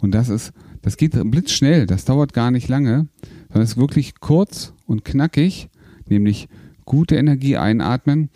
Und 0.00 0.12
das 0.12 0.30
ist, 0.30 0.52
das 0.82 0.96
geht 0.96 1.12
blitzschnell, 1.30 1.86
das 1.86 2.06
dauert 2.06 2.32
gar 2.32 2.50
nicht 2.50 2.68
lange, 2.68 3.08
sondern 3.48 3.62
es 3.62 3.72
ist 3.72 3.76
wirklich 3.76 4.20
kurz 4.20 4.72
und 4.86 5.04
knackig 5.04 5.68
nämlich 6.10 6.48
gute 6.84 7.16
Energie 7.16 7.56
einatmen 7.56 8.30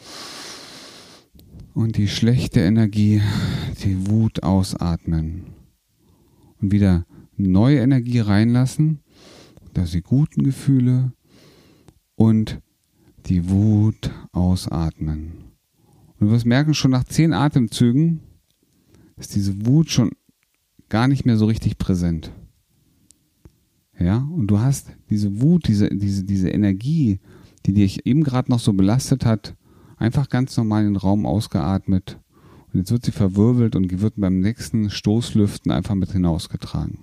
und 1.75 1.97
die 1.97 2.09
schlechte 2.09 2.61
Energie, 2.61 3.21
die 3.83 4.09
Wut 4.09 4.43
ausatmen. 4.43 5.47
Und 6.61 6.73
wieder 6.73 7.05
neue 7.37 7.81
Energie 7.81 8.21
reinlassen, 8.21 9.01
dass 9.75 9.91
die 9.91 10.03
guten 10.03 10.45
Gefühle 10.45 11.13
und 12.15 12.61
die 13.27 13.49
Wut 13.51 14.11
ausatmen. 14.33 15.33
Und 16.19 16.29
du 16.29 16.31
wirst 16.31 16.47
merken, 16.47 16.75
schon 16.75 16.93
nach 16.93 17.05
zehn 17.05 17.33
Atemzügen 17.33 18.21
ist 19.17 19.35
diese 19.35 19.67
Wut 19.67 19.91
schon 19.91 20.11
gar 20.89 21.09
nicht 21.09 21.27
mehr 21.27 21.37
so 21.37 21.47
richtig 21.47 21.79
präsent. 21.79 22.33
Ja, 23.99 24.19
und 24.19 24.49
du 24.49 24.61
hast 24.61 24.93
diese 25.11 25.41
Wut, 25.41 25.69
diese, 25.69 25.89
diese, 25.89 26.25
diese 26.25 26.51
Energie, 26.51 27.21
die 27.67 27.73
dich 27.73 28.07
eben 28.07 28.23
gerade 28.23 28.51
noch 28.51 28.61
so 28.61 28.73
belastet 28.73 29.25
hat, 29.25 29.55
einfach 29.97 30.29
ganz 30.29 30.57
normal 30.57 30.83
in 30.83 30.91
den 30.91 30.97
Raum 30.97 31.27
ausgeatmet. 31.27 32.19
Und 32.73 32.81
jetzt 32.81 32.91
wird 32.91 33.05
sie 33.05 33.13
verwirbelt 33.13 33.77
und 33.77 34.01
wird 34.01 34.15
beim 34.17 34.41
nächsten 34.41 34.91
Stoßlüften 34.91 35.71
einfach 35.71 35.95
mit 35.95 36.13
hinausgetragen. 36.13 36.99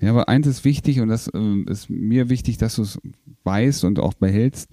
Ja, 0.00 0.10
aber 0.10 0.28
eins 0.28 0.46
ist 0.46 0.64
wichtig 0.64 1.00
und 1.00 1.08
das 1.08 1.28
äh, 1.28 1.62
ist 1.66 1.90
mir 1.90 2.28
wichtig, 2.28 2.56
dass 2.56 2.76
du 2.76 2.82
es 2.82 3.00
weißt 3.44 3.84
und 3.84 3.98
auch 3.98 4.14
behältst. 4.14 4.68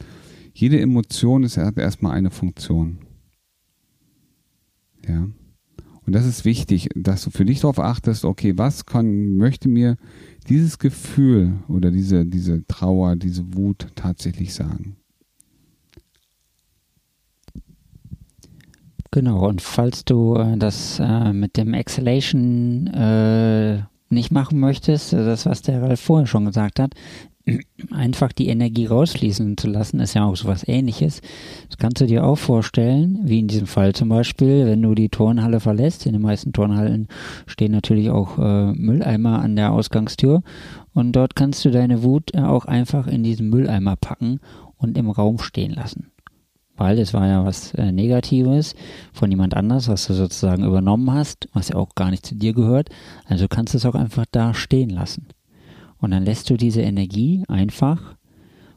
Jede 0.53 0.79
Emotion 0.79 1.43
ist, 1.43 1.57
hat 1.57 1.77
erstmal 1.77 2.13
eine 2.13 2.29
Funktion. 2.29 2.99
Ja. 5.07 5.27
Und 6.05 6.13
das 6.13 6.25
ist 6.25 6.45
wichtig, 6.45 6.89
dass 6.95 7.23
du 7.23 7.31
für 7.31 7.45
dich 7.45 7.61
darauf 7.61 7.79
achtest, 7.79 8.25
okay, 8.25 8.53
was 8.57 8.85
kann, 8.85 9.37
möchte 9.37 9.67
mir 9.67 9.97
dieses 10.47 10.79
Gefühl 10.79 11.53
oder 11.67 11.91
diese, 11.91 12.25
diese 12.25 12.65
Trauer, 12.67 13.15
diese 13.15 13.55
Wut 13.55 13.87
tatsächlich 13.95 14.53
sagen? 14.53 14.95
Genau, 19.11 19.47
und 19.47 19.61
falls 19.61 20.03
du 20.03 20.35
äh, 20.35 20.57
das 20.57 20.99
äh, 20.99 21.31
mit 21.31 21.55
dem 21.55 21.73
Exhalation 21.73 22.87
äh, 22.87 23.83
nicht 24.15 24.31
machen 24.31 24.59
möchtest, 24.59 25.13
das, 25.13 25.45
was 25.45 25.61
der 25.61 25.83
Ralf 25.83 26.01
vorher 26.01 26.25
schon 26.25 26.45
gesagt 26.45 26.79
hat, 26.79 26.93
einfach 27.91 28.31
die 28.31 28.47
Energie 28.47 28.87
rausfließen 28.87 29.57
zu 29.57 29.67
lassen, 29.67 29.99
ist 29.99 30.15
ja 30.15 30.25
auch 30.25 30.35
so 30.35 30.47
was 30.47 30.67
ähnliches. 30.67 31.21
Das 31.69 31.77
kannst 31.77 32.01
du 32.01 32.07
dir 32.07 32.25
auch 32.25 32.37
vorstellen, 32.37 33.19
wie 33.23 33.39
in 33.39 33.47
diesem 33.47 33.67
Fall 33.67 33.93
zum 33.93 34.09
Beispiel, 34.09 34.65
wenn 34.65 34.81
du 34.81 34.95
die 34.95 35.09
Turnhalle 35.09 35.59
verlässt. 35.59 36.05
In 36.05 36.13
den 36.13 36.21
meisten 36.21 36.53
Turnhallen 36.53 37.07
stehen 37.45 37.71
natürlich 37.71 38.09
auch 38.09 38.37
äh, 38.37 38.73
Mülleimer 38.73 39.39
an 39.39 39.55
der 39.55 39.71
Ausgangstür 39.71 40.41
und 40.93 41.11
dort 41.11 41.35
kannst 41.35 41.63
du 41.65 41.71
deine 41.71 42.03
Wut 42.03 42.33
äh, 42.33 42.39
auch 42.39 42.65
einfach 42.65 43.07
in 43.07 43.23
diesen 43.23 43.49
Mülleimer 43.49 43.95
packen 43.95 44.39
und 44.77 44.97
im 44.97 45.09
Raum 45.09 45.39
stehen 45.39 45.71
lassen. 45.71 46.11
Weil 46.77 46.99
es 46.99 47.13
war 47.13 47.27
ja 47.27 47.45
was 47.45 47.73
äh, 47.75 47.91
Negatives 47.91 48.75
von 49.13 49.31
jemand 49.31 49.55
anders, 49.55 49.87
was 49.87 50.07
du 50.07 50.13
sozusagen 50.13 50.65
übernommen 50.65 51.11
hast, 51.11 51.47
was 51.53 51.69
ja 51.69 51.75
auch 51.75 51.95
gar 51.95 52.11
nicht 52.11 52.25
zu 52.25 52.35
dir 52.35 52.53
gehört. 52.53 52.89
Also 53.25 53.47
kannst 53.47 53.73
du 53.73 53.77
es 53.77 53.85
auch 53.85 53.95
einfach 53.95 54.25
da 54.31 54.53
stehen 54.53 54.89
lassen. 54.89 55.27
Und 55.99 56.11
dann 56.11 56.25
lässt 56.25 56.49
du 56.49 56.57
diese 56.57 56.81
Energie 56.81 57.43
einfach 57.47 58.15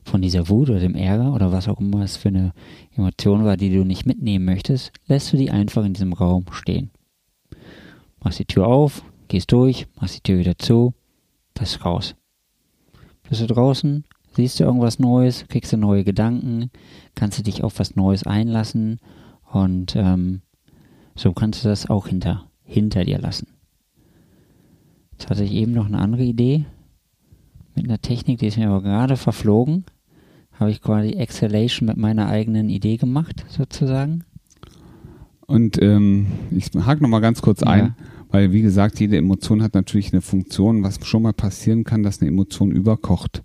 von 0.05 0.23
dieser 0.23 0.49
Wut 0.49 0.71
oder 0.71 0.81
dem 0.81 0.95
Ärger 0.95 1.35
oder 1.35 1.53
was 1.53 1.69
auch 1.69 1.81
immer 1.81 2.03
es 2.03 2.17
für 2.17 2.29
eine 2.29 2.53
Emotion 2.97 3.45
war, 3.45 3.57
die 3.57 3.71
du 3.71 3.85
nicht 3.85 4.07
mitnehmen 4.07 4.45
möchtest, 4.45 4.93
lässt 5.07 5.33
du 5.33 5.37
die 5.37 5.51
einfach 5.51 5.85
in 5.85 5.93
diesem 5.93 6.13
Raum 6.13 6.47
stehen. 6.51 6.91
Machst 8.23 8.39
die 8.39 8.47
Tür 8.47 8.67
auf, 8.67 9.03
gehst 9.29 9.53
durch, 9.53 9.87
machst 10.01 10.17
die 10.17 10.23
Tür 10.23 10.39
wieder 10.39 10.59
zu, 10.59 10.95
bist 11.55 11.85
raus. 11.85 12.15
Bist 13.29 13.43
du 13.43 13.47
draußen, 13.47 14.05
siehst 14.39 14.61
du 14.61 14.65
irgendwas 14.65 15.01
Neues, 15.01 15.47
kriegst 15.49 15.73
du 15.73 15.77
neue 15.77 16.05
Gedanken, 16.05 16.71
kannst 17.17 17.41
du 17.41 17.43
dich 17.43 17.65
auf 17.65 17.81
was 17.81 17.97
Neues 17.97 18.23
einlassen 18.23 19.01
und 19.51 19.97
ähm, 19.97 20.43
so 21.17 21.33
kannst 21.33 21.65
du 21.65 21.69
das 21.69 21.91
auch 21.91 22.07
hinter, 22.07 22.45
hinter 22.63 23.05
dir 23.05 23.19
lassen. 23.19 23.49
Jetzt 25.11 25.29
hatte 25.29 25.43
ich 25.43 25.53
eben 25.53 25.73
noch 25.73 25.87
eine 25.87 25.99
andere 25.99 26.23
Idee 26.23 26.67
mit 27.75 27.87
einer 27.87 28.01
Technik, 28.01 28.39
die 28.39 28.47
ist 28.47 28.59
mir 28.59 28.69
aber 28.69 28.83
gerade 28.83 29.17
verflogen. 29.17 29.85
Habe 30.53 30.71
ich 30.71 30.83
quasi 30.83 31.15
Exhalation 31.15 31.89
mit 31.89 31.97
meiner 31.97 32.29
eigenen 32.29 32.69
Idee 32.69 32.97
gemacht, 32.97 33.45
sozusagen. 33.49 34.23
Und 35.49 35.83
ähm, 35.83 36.27
ich 36.53 36.71
hake 36.77 37.03
nochmal 37.03 37.23
ganz 37.23 37.43
kurz 37.43 37.65
ein, 37.65 37.87
ja. 37.87 37.97
weil 38.31 38.53
wie 38.53 38.63
gesagt, 38.63 39.01
jede 39.01 39.17
Emotion 39.17 39.65
hat 39.65 39.75
natürlich 39.75 40.13
eine 40.13 40.23
Funktion. 40.23 40.85
Was 40.85 41.05
schon 41.05 41.23
mal 41.23 41.33
passieren 41.33 41.83
kann, 41.83 42.05
dass 42.05 42.21
eine 42.21 42.29
Emotion 42.29 42.71
überkocht. 42.71 43.43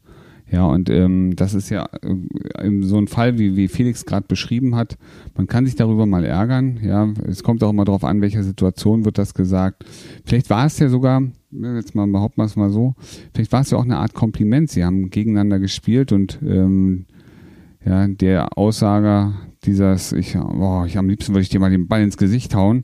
Ja, 0.53 0.67
und 0.67 0.87
ähm, 0.91 1.35
das 1.35 1.55
ist 1.55 1.71
ja 1.71 1.89
äh, 2.03 2.69
so 2.81 2.99
ein 2.99 3.07
Fall, 3.07 3.39
wie, 3.39 3.55
wie 3.55 3.67
Felix 3.67 4.05
gerade 4.05 4.27
beschrieben 4.27 4.75
hat. 4.75 4.99
Man 5.35 5.47
kann 5.47 5.65
sich 5.65 5.73
darüber 5.75 6.05
mal 6.05 6.23
ärgern. 6.23 6.79
Ja, 6.83 7.11
es 7.27 7.41
kommt 7.41 7.63
auch 7.63 7.71
immer 7.71 7.85
darauf 7.85 8.03
an, 8.03 8.21
welcher 8.21 8.43
Situation 8.43 9.03
wird 9.03 9.17
das 9.17 9.33
gesagt. 9.33 9.83
Vielleicht 10.25 10.51
war 10.51 10.67
es 10.67 10.77
ja 10.77 10.89
sogar, 10.89 11.23
jetzt 11.49 11.95
mal 11.95 12.05
behaupten 12.05 12.39
wir 12.39 12.45
es 12.45 12.55
mal 12.55 12.69
so, 12.69 12.93
vielleicht 13.33 13.51
war 13.51 13.61
es 13.61 13.71
ja 13.71 13.79
auch 13.79 13.83
eine 13.83 13.97
Art 13.97 14.13
Kompliment. 14.13 14.69
Sie 14.69 14.85
haben 14.85 15.09
gegeneinander 15.09 15.57
gespielt 15.57 16.11
und 16.11 16.37
ähm, 16.47 17.07
ja, 17.83 18.07
der 18.07 18.55
Aussager 18.55 19.33
dieses, 19.65 20.11
ich, 20.11 20.33
boah, 20.33 20.85
ich 20.85 20.99
am 20.99 21.09
liebsten 21.09 21.33
würde 21.33 21.41
ich 21.41 21.49
dir 21.49 21.61
mal 21.61 21.71
den 21.71 21.87
Ball 21.87 22.03
ins 22.03 22.17
Gesicht 22.17 22.53
hauen. 22.53 22.83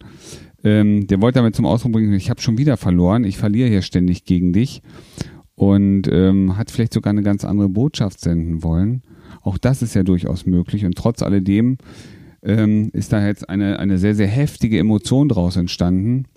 Ähm, 0.63 1.05
der 1.05 1.21
wollte 1.21 1.37
damit 1.37 1.55
zum 1.55 1.67
Ausdruck 1.67 1.91
bringen, 1.91 2.13
ich 2.13 2.31
habe 2.31 2.41
schon 2.41 2.57
wieder 2.57 2.77
verloren, 2.77 3.25
ich 3.25 3.37
verliere 3.37 3.69
hier 3.69 3.83
ständig 3.83 4.25
gegen 4.25 4.53
dich 4.53 4.81
und 5.59 6.03
ähm, 6.09 6.55
hat 6.55 6.71
vielleicht 6.71 6.93
sogar 6.93 7.11
eine 7.11 7.21
ganz 7.21 7.43
andere 7.43 7.67
Botschaft 7.67 8.21
senden 8.21 8.63
wollen. 8.63 9.03
Auch 9.41 9.57
das 9.57 9.81
ist 9.81 9.93
ja 9.93 10.03
durchaus 10.03 10.45
möglich 10.45 10.85
und 10.85 10.95
trotz 10.97 11.21
alledem 11.21 11.77
ähm, 12.41 12.91
ist 12.93 13.11
da 13.11 13.27
jetzt 13.27 13.49
eine, 13.49 13.77
eine 13.77 13.97
sehr, 13.97 14.15
sehr 14.15 14.27
heftige 14.27 14.79
Emotion 14.79 15.27
daraus 15.27 15.57
entstanden. 15.57 16.27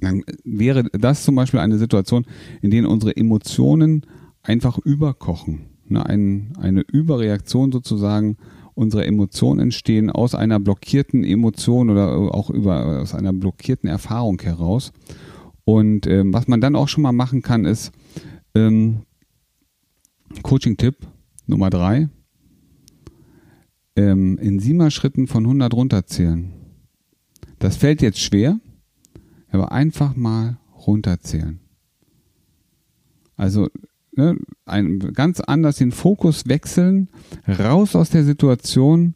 Dann 0.00 0.24
wäre 0.42 0.82
das 0.90 1.22
zum 1.22 1.36
Beispiel 1.36 1.60
eine 1.60 1.78
Situation, 1.78 2.26
in 2.60 2.72
der 2.72 2.90
unsere 2.90 3.16
Emotionen 3.16 4.04
einfach 4.42 4.78
überkochen. 4.78 5.66
Ne, 5.86 6.04
ein, 6.04 6.54
eine 6.58 6.80
Überreaktion 6.80 7.70
sozusagen 7.70 8.36
unserer 8.74 9.06
Emotionen 9.06 9.60
entstehen 9.60 10.10
aus 10.10 10.34
einer 10.34 10.58
blockierten 10.58 11.22
Emotion 11.22 11.88
oder 11.88 12.34
auch 12.34 12.50
über, 12.50 13.00
aus 13.00 13.14
einer 13.14 13.32
blockierten 13.32 13.88
Erfahrung 13.88 14.42
heraus. 14.42 14.92
Und 15.64 16.06
ähm, 16.06 16.32
was 16.32 16.46
man 16.46 16.60
dann 16.60 16.76
auch 16.76 16.88
schon 16.88 17.02
mal 17.02 17.12
machen 17.12 17.42
kann, 17.42 17.64
ist 17.64 17.92
ähm, 18.54 19.02
Coaching-Tipp 20.42 20.96
Nummer 21.46 21.70
drei. 21.70 22.08
Ähm, 23.96 24.38
in 24.38 24.58
siebener 24.58 24.90
Schritten 24.90 25.26
von 25.26 25.44
100 25.44 25.72
runterzählen. 25.72 26.52
Das 27.58 27.76
fällt 27.76 28.02
jetzt 28.02 28.18
schwer, 28.18 28.58
aber 29.48 29.72
einfach 29.72 30.16
mal 30.16 30.58
runterzählen. 30.86 31.60
Also 33.36 33.68
ne, 34.12 34.36
ein, 34.64 34.98
ganz 35.12 35.40
anders 35.40 35.76
den 35.76 35.92
Fokus 35.92 36.46
wechseln, 36.46 37.08
raus 37.46 37.94
aus 37.94 38.10
der 38.10 38.24
Situation 38.24 39.14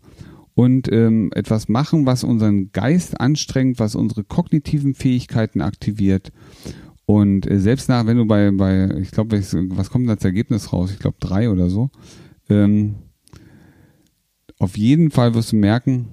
und 0.58 0.90
ähm, 0.90 1.30
etwas 1.36 1.68
machen, 1.68 2.04
was 2.04 2.24
unseren 2.24 2.72
Geist 2.72 3.20
anstrengt, 3.20 3.78
was 3.78 3.94
unsere 3.94 4.24
kognitiven 4.24 4.92
Fähigkeiten 4.92 5.60
aktiviert. 5.60 6.32
Und 7.06 7.48
äh, 7.48 7.60
selbst 7.60 7.88
nach, 7.88 8.06
wenn 8.06 8.16
du 8.16 8.26
bei, 8.26 8.50
bei 8.50 8.90
ich 9.00 9.12
glaube, 9.12 9.40
was 9.40 9.90
kommt 9.90 10.10
als 10.10 10.24
Ergebnis 10.24 10.72
raus? 10.72 10.90
Ich 10.90 10.98
glaube 10.98 11.18
drei 11.20 11.48
oder 11.48 11.70
so. 11.70 11.90
Ähm, 12.50 12.96
auf 14.58 14.76
jeden 14.76 15.12
Fall 15.12 15.34
wirst 15.34 15.52
du 15.52 15.56
merken, 15.56 16.08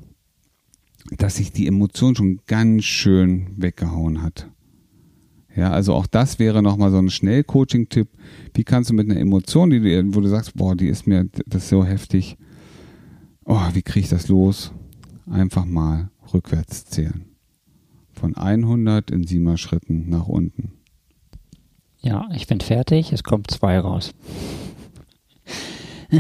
dass 1.18 1.38
sich 1.38 1.52
die 1.52 1.66
Emotion 1.66 2.16
schon 2.16 2.40
ganz 2.46 2.84
schön 2.84 3.48
weggehauen 3.58 4.22
hat. 4.22 4.48
Ja, 5.56 5.72
also 5.72 5.96
auch 5.96 6.06
das 6.06 6.38
wäre 6.38 6.62
nochmal 6.62 6.92
so 6.92 7.00
ein 7.00 7.10
Schnellcoaching-Tipp. 7.10 8.10
Wie 8.54 8.64
kannst 8.64 8.92
du 8.92 8.94
mit 8.94 9.10
einer 9.10 9.20
Emotion, 9.20 9.72
die 9.72 9.80
du, 9.80 10.14
wo 10.14 10.22
du 10.22 10.28
sagst, 10.28 10.54
boah, 10.54 10.76
die 10.76 10.88
ist 10.88 11.08
mir, 11.08 11.28
das 11.48 11.64
ist 11.64 11.70
so 11.70 11.84
heftig, 11.84 12.38
oh, 13.46 13.70
wie 13.74 13.82
kriege 13.82 14.06
ich 14.06 14.10
das 14.10 14.28
los? 14.28 14.72
Einfach 15.30 15.66
mal 15.66 16.10
rückwärts 16.34 16.86
zählen. 16.86 17.26
Von 18.12 18.36
100 18.36 19.12
in 19.12 19.26
siebener 19.26 19.58
Schritten 19.58 20.10
nach 20.10 20.28
unten. 20.28 20.74
Ja, 22.00 22.30
ich 22.34 22.48
bin 22.48 22.60
fertig. 22.60 23.12
Es 23.12 23.24
kommt 23.24 23.50
zwei 23.50 23.80
raus. 23.80 24.12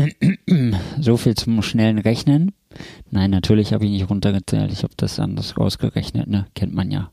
so 1.00 1.18
viel 1.18 1.36
zum 1.36 1.62
schnellen 1.62 2.00
Rechnen. 2.00 2.54
Nein, 3.12 3.32
natürlich 3.32 3.72
habe 3.72 3.86
ich 3.86 3.92
nicht 3.92 4.10
runtergezählt. 4.10 4.72
Ich 4.72 4.84
habe 4.84 4.94
das 4.98 5.20
anders 5.20 5.56
ausgerechnet, 5.56 6.28
ne? 6.28 6.48
Kennt 6.56 6.74
man 6.74 6.92
ja. 6.92 7.12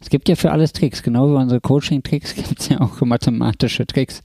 Es 0.00 0.10
gibt 0.10 0.28
ja 0.28 0.36
für 0.36 0.52
alles 0.52 0.72
Tricks. 0.72 1.02
Genau 1.02 1.28
wie 1.30 1.36
unsere 1.36 1.60
Coaching-Tricks 1.60 2.34
gibt 2.36 2.60
es 2.60 2.68
ja 2.68 2.80
auch 2.80 3.00
mathematische 3.00 3.86
Tricks, 3.86 4.22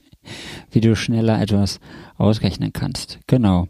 wie 0.70 0.80
du 0.80 0.94
schneller 0.94 1.40
etwas 1.40 1.80
ausrechnen 2.16 2.72
kannst. 2.72 3.20
Genau. 3.26 3.68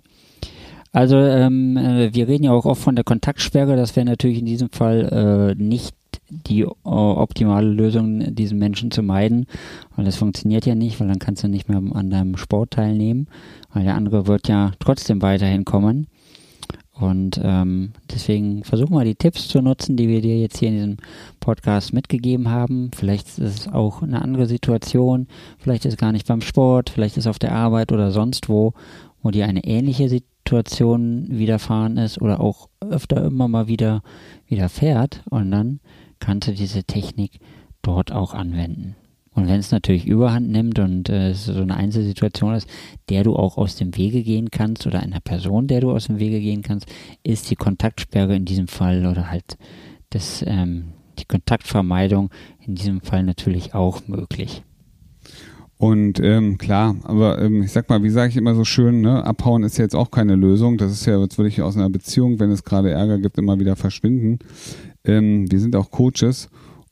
Also 0.92 1.16
ähm, 1.16 1.76
äh, 1.76 2.14
wir 2.14 2.28
reden 2.28 2.44
ja 2.44 2.52
auch 2.52 2.64
oft 2.64 2.82
von 2.82 2.96
der 2.96 3.04
Kontaktsperre. 3.04 3.76
Das 3.76 3.96
wäre 3.96 4.06
natürlich 4.06 4.38
in 4.38 4.46
diesem 4.46 4.70
Fall 4.70 5.54
äh, 5.56 5.62
nicht 5.62 5.94
die 6.30 6.62
äh, 6.62 6.68
optimale 6.84 7.68
Lösung, 7.68 8.34
diesen 8.34 8.58
Menschen 8.58 8.90
zu 8.90 9.02
meiden, 9.02 9.46
weil 9.96 10.04
das 10.04 10.16
funktioniert 10.16 10.66
ja 10.66 10.74
nicht, 10.74 11.00
weil 11.00 11.08
dann 11.08 11.18
kannst 11.18 11.42
du 11.42 11.48
nicht 11.48 11.68
mehr 11.68 11.82
an 11.94 12.10
deinem 12.10 12.36
Sport 12.36 12.72
teilnehmen, 12.72 13.28
weil 13.72 13.84
der 13.84 13.94
andere 13.94 14.26
wird 14.26 14.48
ja 14.48 14.72
trotzdem 14.78 15.22
weiterhin 15.22 15.64
kommen. 15.64 16.06
Und 17.00 17.40
ähm, 17.44 17.92
deswegen 18.12 18.64
versuch 18.64 18.88
mal 18.88 19.04
die 19.04 19.14
Tipps 19.14 19.46
zu 19.46 19.62
nutzen, 19.62 19.96
die 19.96 20.08
wir 20.08 20.20
dir 20.20 20.36
jetzt 20.40 20.58
hier 20.58 20.68
in 20.68 20.74
diesem 20.74 20.96
Podcast 21.38 21.92
mitgegeben 21.92 22.50
haben. 22.50 22.90
Vielleicht 22.92 23.28
ist 23.28 23.38
es 23.38 23.68
auch 23.68 24.02
eine 24.02 24.20
andere 24.20 24.46
Situation, 24.46 25.28
vielleicht 25.58 25.84
ist 25.84 25.92
es 25.92 25.98
gar 25.98 26.10
nicht 26.10 26.26
beim 26.26 26.40
Sport, 26.40 26.90
vielleicht 26.90 27.16
ist 27.16 27.24
es 27.24 27.28
auf 27.28 27.38
der 27.38 27.52
Arbeit 27.52 27.92
oder 27.92 28.10
sonst 28.10 28.48
wo, 28.48 28.74
wo 29.22 29.30
dir 29.30 29.46
eine 29.46 29.64
ähnliche 29.64 30.08
Situation 30.08 31.26
widerfahren 31.28 31.96
ist 31.96 32.20
oder 32.20 32.40
auch 32.40 32.68
öfter 32.80 33.24
immer 33.24 33.48
mal 33.48 33.68
wieder 33.68 34.02
widerfährt. 34.46 35.22
Und 35.30 35.50
dann 35.50 35.80
kannst 36.20 36.48
du 36.48 36.52
diese 36.52 36.84
Technik 36.84 37.40
dort 37.82 38.12
auch 38.12 38.34
anwenden. 38.34 38.96
Und 39.38 39.46
wenn 39.46 39.60
es 39.60 39.70
natürlich 39.70 40.04
Überhand 40.04 40.50
nimmt 40.50 40.80
und 40.80 41.08
äh, 41.08 41.32
so 41.32 41.52
eine 41.52 41.76
Einzelsituation 41.76 42.54
ist, 42.54 42.68
der 43.08 43.22
du 43.22 43.36
auch 43.36 43.56
aus 43.56 43.76
dem 43.76 43.96
Wege 43.96 44.24
gehen 44.24 44.50
kannst 44.50 44.84
oder 44.84 44.98
einer 44.98 45.20
Person, 45.20 45.68
der 45.68 45.80
du 45.80 45.92
aus 45.92 46.08
dem 46.08 46.18
Wege 46.18 46.40
gehen 46.40 46.62
kannst, 46.62 46.86
ist 47.22 47.48
die 47.48 47.54
Kontaktsperre 47.54 48.34
in 48.34 48.44
diesem 48.44 48.66
Fall 48.66 49.06
oder 49.06 49.30
halt 49.30 49.56
das, 50.10 50.42
ähm, 50.44 50.92
die 51.20 51.24
Kontaktvermeidung 51.24 52.30
in 52.66 52.74
diesem 52.74 53.00
Fall 53.00 53.22
natürlich 53.22 53.74
auch 53.74 54.08
möglich. 54.08 54.64
Und 55.78 56.18
ähm, 56.20 56.58
klar, 56.58 56.96
aber 57.04 57.40
ähm, 57.40 57.62
ich 57.62 57.70
sag 57.70 57.88
mal, 57.88 58.02
wie 58.02 58.10
sage 58.10 58.30
ich 58.30 58.36
immer 58.36 58.56
so 58.56 58.64
schön, 58.64 59.00
ne, 59.00 59.24
abhauen 59.24 59.62
ist 59.62 59.78
jetzt 59.78 59.94
auch 59.94 60.10
keine 60.10 60.34
Lösung. 60.34 60.76
Das 60.76 60.90
ist 60.90 61.06
ja, 61.06 61.20
jetzt 61.20 61.38
würde 61.38 61.48
ich 61.48 61.62
aus 61.62 61.76
einer 61.76 61.88
Beziehung, 61.88 62.40
wenn 62.40 62.50
es 62.50 62.64
gerade 62.64 62.90
Ärger 62.90 63.18
gibt, 63.18 63.38
immer 63.38 63.60
wieder 63.60 63.76
verschwinden. 63.76 64.40
Ähm, 65.04 65.50
wir 65.50 65.60
sind 65.60 65.76
auch 65.76 65.92
Coaches 65.92 66.48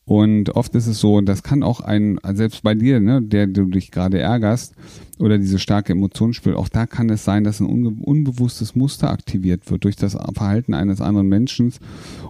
und 0.08 0.50
oft 0.54 0.72
ist 0.76 0.86
es 0.86 1.00
so, 1.00 1.16
und 1.16 1.26
das 1.26 1.42
kann 1.42 1.64
auch 1.64 1.80
ein, 1.80 2.20
selbst 2.32 2.62
bei 2.62 2.76
dir, 2.76 3.00
ne, 3.00 3.20
der 3.20 3.48
du 3.48 3.64
dich 3.64 3.90
gerade 3.90 4.20
ärgerst 4.20 4.76
oder 5.18 5.36
diese 5.36 5.58
starke 5.58 5.94
Emotion 5.94 6.32
spürt, 6.32 6.54
auch 6.54 6.68
da 6.68 6.86
kann 6.86 7.10
es 7.10 7.24
sein, 7.24 7.42
dass 7.42 7.58
ein 7.58 7.66
unbewusstes 7.66 8.76
Muster 8.76 9.10
aktiviert 9.10 9.68
wird 9.68 9.82
durch 9.82 9.96
das 9.96 10.16
Verhalten 10.34 10.74
eines 10.74 11.00
anderen 11.00 11.28
Menschen. 11.28 11.72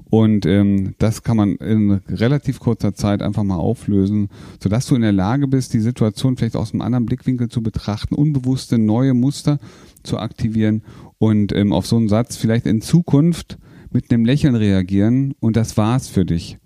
Und 0.09 0.47
ähm, 0.47 0.95
das 0.97 1.23
kann 1.23 1.37
man 1.37 1.57
in 1.57 2.01
relativ 2.09 2.61
kurzer 2.61 2.95
Zeit 2.95 3.21
einfach 3.21 3.43
mal 3.43 3.57
auflösen, 3.57 4.31
sodass 4.63 4.87
du 4.87 4.95
in 4.95 5.03
der 5.03 5.13
Lage 5.13 5.47
bist, 5.47 5.75
die 5.75 5.81
Situation 5.81 6.39
vielleicht 6.39 6.57
aus 6.57 6.73
einem 6.73 6.81
anderen 6.81 7.05
Blickwinkel 7.05 7.49
zu 7.49 7.63
betrachten, 7.63 8.15
unbewusste 8.15 8.79
neue 8.79 9.13
Muster 9.13 9.59
zu 10.03 10.19
aktivieren 10.19 10.83
und 11.19 11.53
ähm, 11.53 11.75
auf 11.75 11.87
so 11.87 11.97
einen 11.97 12.09
Satz 12.09 12.37
vielleicht 12.37 12.65
in 12.65 12.81
Zukunft 12.81 13.59
mit 13.91 14.11
einem 14.11 14.25
Lächeln 14.25 14.55
reagieren 14.55 15.35
und 15.41 15.57
das 15.57 15.77
war's 15.77 16.09
für 16.09 16.25
dich. 16.25 16.59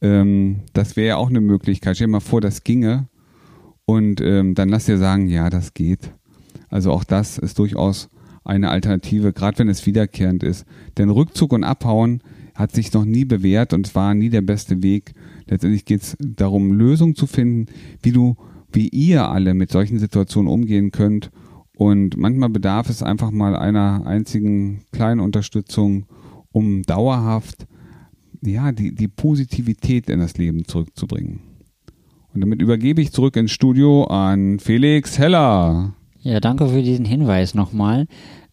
Ähm, 0.00 0.60
das 0.72 0.96
wäre 0.96 1.08
ja 1.08 1.16
auch 1.16 1.28
eine 1.28 1.40
Möglichkeit. 1.40 1.96
Stell 1.96 2.06
dir 2.06 2.12
mal 2.12 2.20
vor, 2.20 2.40
das 2.40 2.64
ginge 2.64 3.08
und 3.84 4.20
ähm, 4.20 4.54
dann 4.54 4.68
lass 4.68 4.86
dir 4.86 4.98
sagen, 4.98 5.28
ja, 5.28 5.50
das 5.50 5.74
geht. 5.74 6.12
Also 6.68 6.92
auch 6.92 7.04
das 7.04 7.38
ist 7.38 7.58
durchaus 7.58 8.10
eine 8.44 8.70
Alternative, 8.70 9.32
gerade 9.32 9.58
wenn 9.58 9.68
es 9.68 9.86
wiederkehrend 9.86 10.42
ist. 10.42 10.66
Denn 10.96 11.10
Rückzug 11.10 11.52
und 11.52 11.64
Abhauen 11.64 12.22
hat 12.54 12.72
sich 12.72 12.92
noch 12.92 13.04
nie 13.04 13.24
bewährt 13.24 13.72
und 13.72 13.94
war 13.94 14.14
nie 14.14 14.30
der 14.30 14.42
beste 14.42 14.82
Weg. 14.82 15.14
Letztendlich 15.46 15.84
geht 15.84 16.02
es 16.02 16.16
darum, 16.18 16.72
Lösungen 16.72 17.14
zu 17.14 17.26
finden, 17.26 17.66
wie 18.02 18.12
du, 18.12 18.36
wie 18.72 18.88
ihr 18.88 19.28
alle 19.28 19.54
mit 19.54 19.70
solchen 19.70 19.98
Situationen 19.98 20.50
umgehen 20.50 20.90
könnt. 20.90 21.30
Und 21.76 22.16
manchmal 22.16 22.48
bedarf 22.48 22.90
es 22.90 23.02
einfach 23.02 23.30
mal 23.30 23.54
einer 23.54 24.04
einzigen 24.06 24.82
kleinen 24.90 25.20
Unterstützung, 25.20 26.06
um 26.50 26.82
dauerhaft 26.82 27.68
ja, 28.42 28.72
die, 28.72 28.94
die 28.94 29.08
Positivität 29.08 30.08
in 30.10 30.20
das 30.20 30.36
Leben 30.36 30.64
zurückzubringen. 30.66 31.40
Und 32.34 32.40
damit 32.42 32.60
übergebe 32.60 33.00
ich 33.00 33.12
zurück 33.12 33.36
ins 33.36 33.52
Studio 33.52 34.04
an 34.04 34.58
Felix 34.58 35.18
Heller. 35.18 35.94
Ja, 36.20 36.40
danke 36.40 36.68
für 36.68 36.82
diesen 36.82 37.04
Hinweis 37.04 37.54
nochmal. 37.54 38.06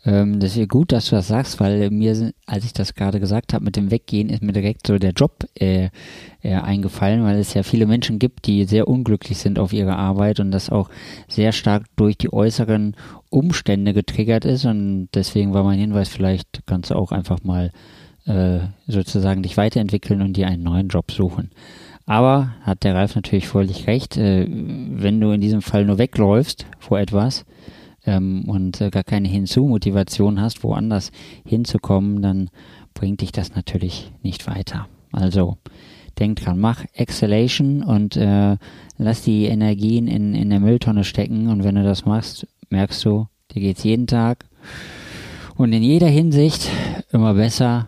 Ähm, 0.06 0.39
das 0.39 0.56
ist 0.56 0.70
gut, 0.70 0.92
dass 0.92 1.10
du 1.10 1.15
das 1.15 1.27
sagst, 1.27 1.60
weil 1.60 1.89
mir, 1.89 2.32
als 2.46 2.63
ich 2.63 2.74
das 2.74 2.94
gerade 2.94 3.20
gesagt 3.20 3.53
habe 3.53 3.66
mit 3.66 3.75
dem 3.75 3.90
Weggehen, 3.90 4.29
ist 4.29 4.44
mir 4.44 4.53
direkt 4.53 4.86
so 4.86 4.98
der 5.00 5.12
Job 5.12 5.46
äh, 5.59 5.90
äh, 6.42 6.53
eingefallen, 6.53 7.24
weil 7.24 7.38
es 7.38 7.53
ja 7.55 7.64
viele 7.64 7.88
Menschen 7.88 8.20
gibt, 8.20 8.46
die 8.46 8.66
sehr 8.66 8.88
unglücklich 8.88 9.40
sind 9.40 9.57
auf 9.57 9.74
ihre 9.74 9.96
Arbeit 9.96 10.40
und 10.40 10.51
das 10.51 10.70
auch 10.70 10.90
sehr 11.27 11.51
stark 11.51 11.86
durch 11.96 12.18
die 12.18 12.31
äußeren 12.31 12.96
Umstände 13.29 13.94
getriggert 13.94 14.46
ist. 14.46 14.66
Und 14.66 15.09
deswegen 15.16 15.53
war 15.53 15.64
mein 15.64 15.79
Hinweis, 15.79 16.09
vielleicht 16.09 16.62
kannst 16.68 16.92
du 16.92 16.96
auch 16.96 17.12
einfach 17.12 17.44
mal 17.44 17.72
äh, 18.25 18.59
sozusagen 18.88 19.44
dich 19.44 19.57
weiterentwickeln 19.57 20.22
und 20.22 20.38
dir 20.38 20.48
einen 20.48 20.64
neuen 20.64 20.88
Job 20.88 21.11
suchen. 21.11 21.51
Aber 22.05 22.53
hat 22.61 22.83
der 22.83 22.96
Ralf 22.96 23.16
natürlich 23.16 23.48
völlig 23.48 23.88
recht, 23.88 24.18
äh, 24.18 24.48
wenn 24.48 25.20
du 25.20 25.31
in 25.31 25.42
diesem 25.42 25.61
Fall 25.61 25.85
nur 25.85 25.98
wegläufst 25.98 26.66
vor 26.79 27.00
etwas 27.00 27.46
ähm, 28.05 28.44
und 28.48 28.79
äh, 28.81 28.92
gar 28.92 29.03
keine 29.03 29.27
Hinzu-Motivation 29.27 30.40
hast, 30.40 30.64
woanders 30.64 31.11
hinzukommen, 31.46 32.22
dann 32.22 32.50
bringt 32.94 33.22
dich 33.22 33.31
das 33.31 33.55
natürlich 33.55 34.11
nicht 34.22 34.48
weiter. 34.48 34.88
Also 35.11 35.57
denk 36.20 36.40
dran, 36.40 36.59
mach 36.59 36.85
Exhalation 36.94 37.83
und 37.83 38.16
äh, 38.18 38.57
lass 38.98 39.22
die 39.24 39.46
Energien 39.46 40.07
in, 40.07 40.35
in 40.35 40.50
der 40.50 40.59
Mülltonne 40.59 41.03
stecken 41.03 41.50
und 41.50 41.64
wenn 41.64 41.75
du 41.75 41.83
das 41.83 42.05
machst, 42.05 42.48
merkst 42.70 43.03
du, 43.03 43.27
dir 43.51 43.61
geht's 43.61 43.83
jeden 43.83 44.07
Tag 44.07 44.46
und 45.55 45.74
in 45.74 45.83
jeder 45.83 46.07
Hinsicht 46.07 46.70
immer 47.11 47.33
besser 47.33 47.88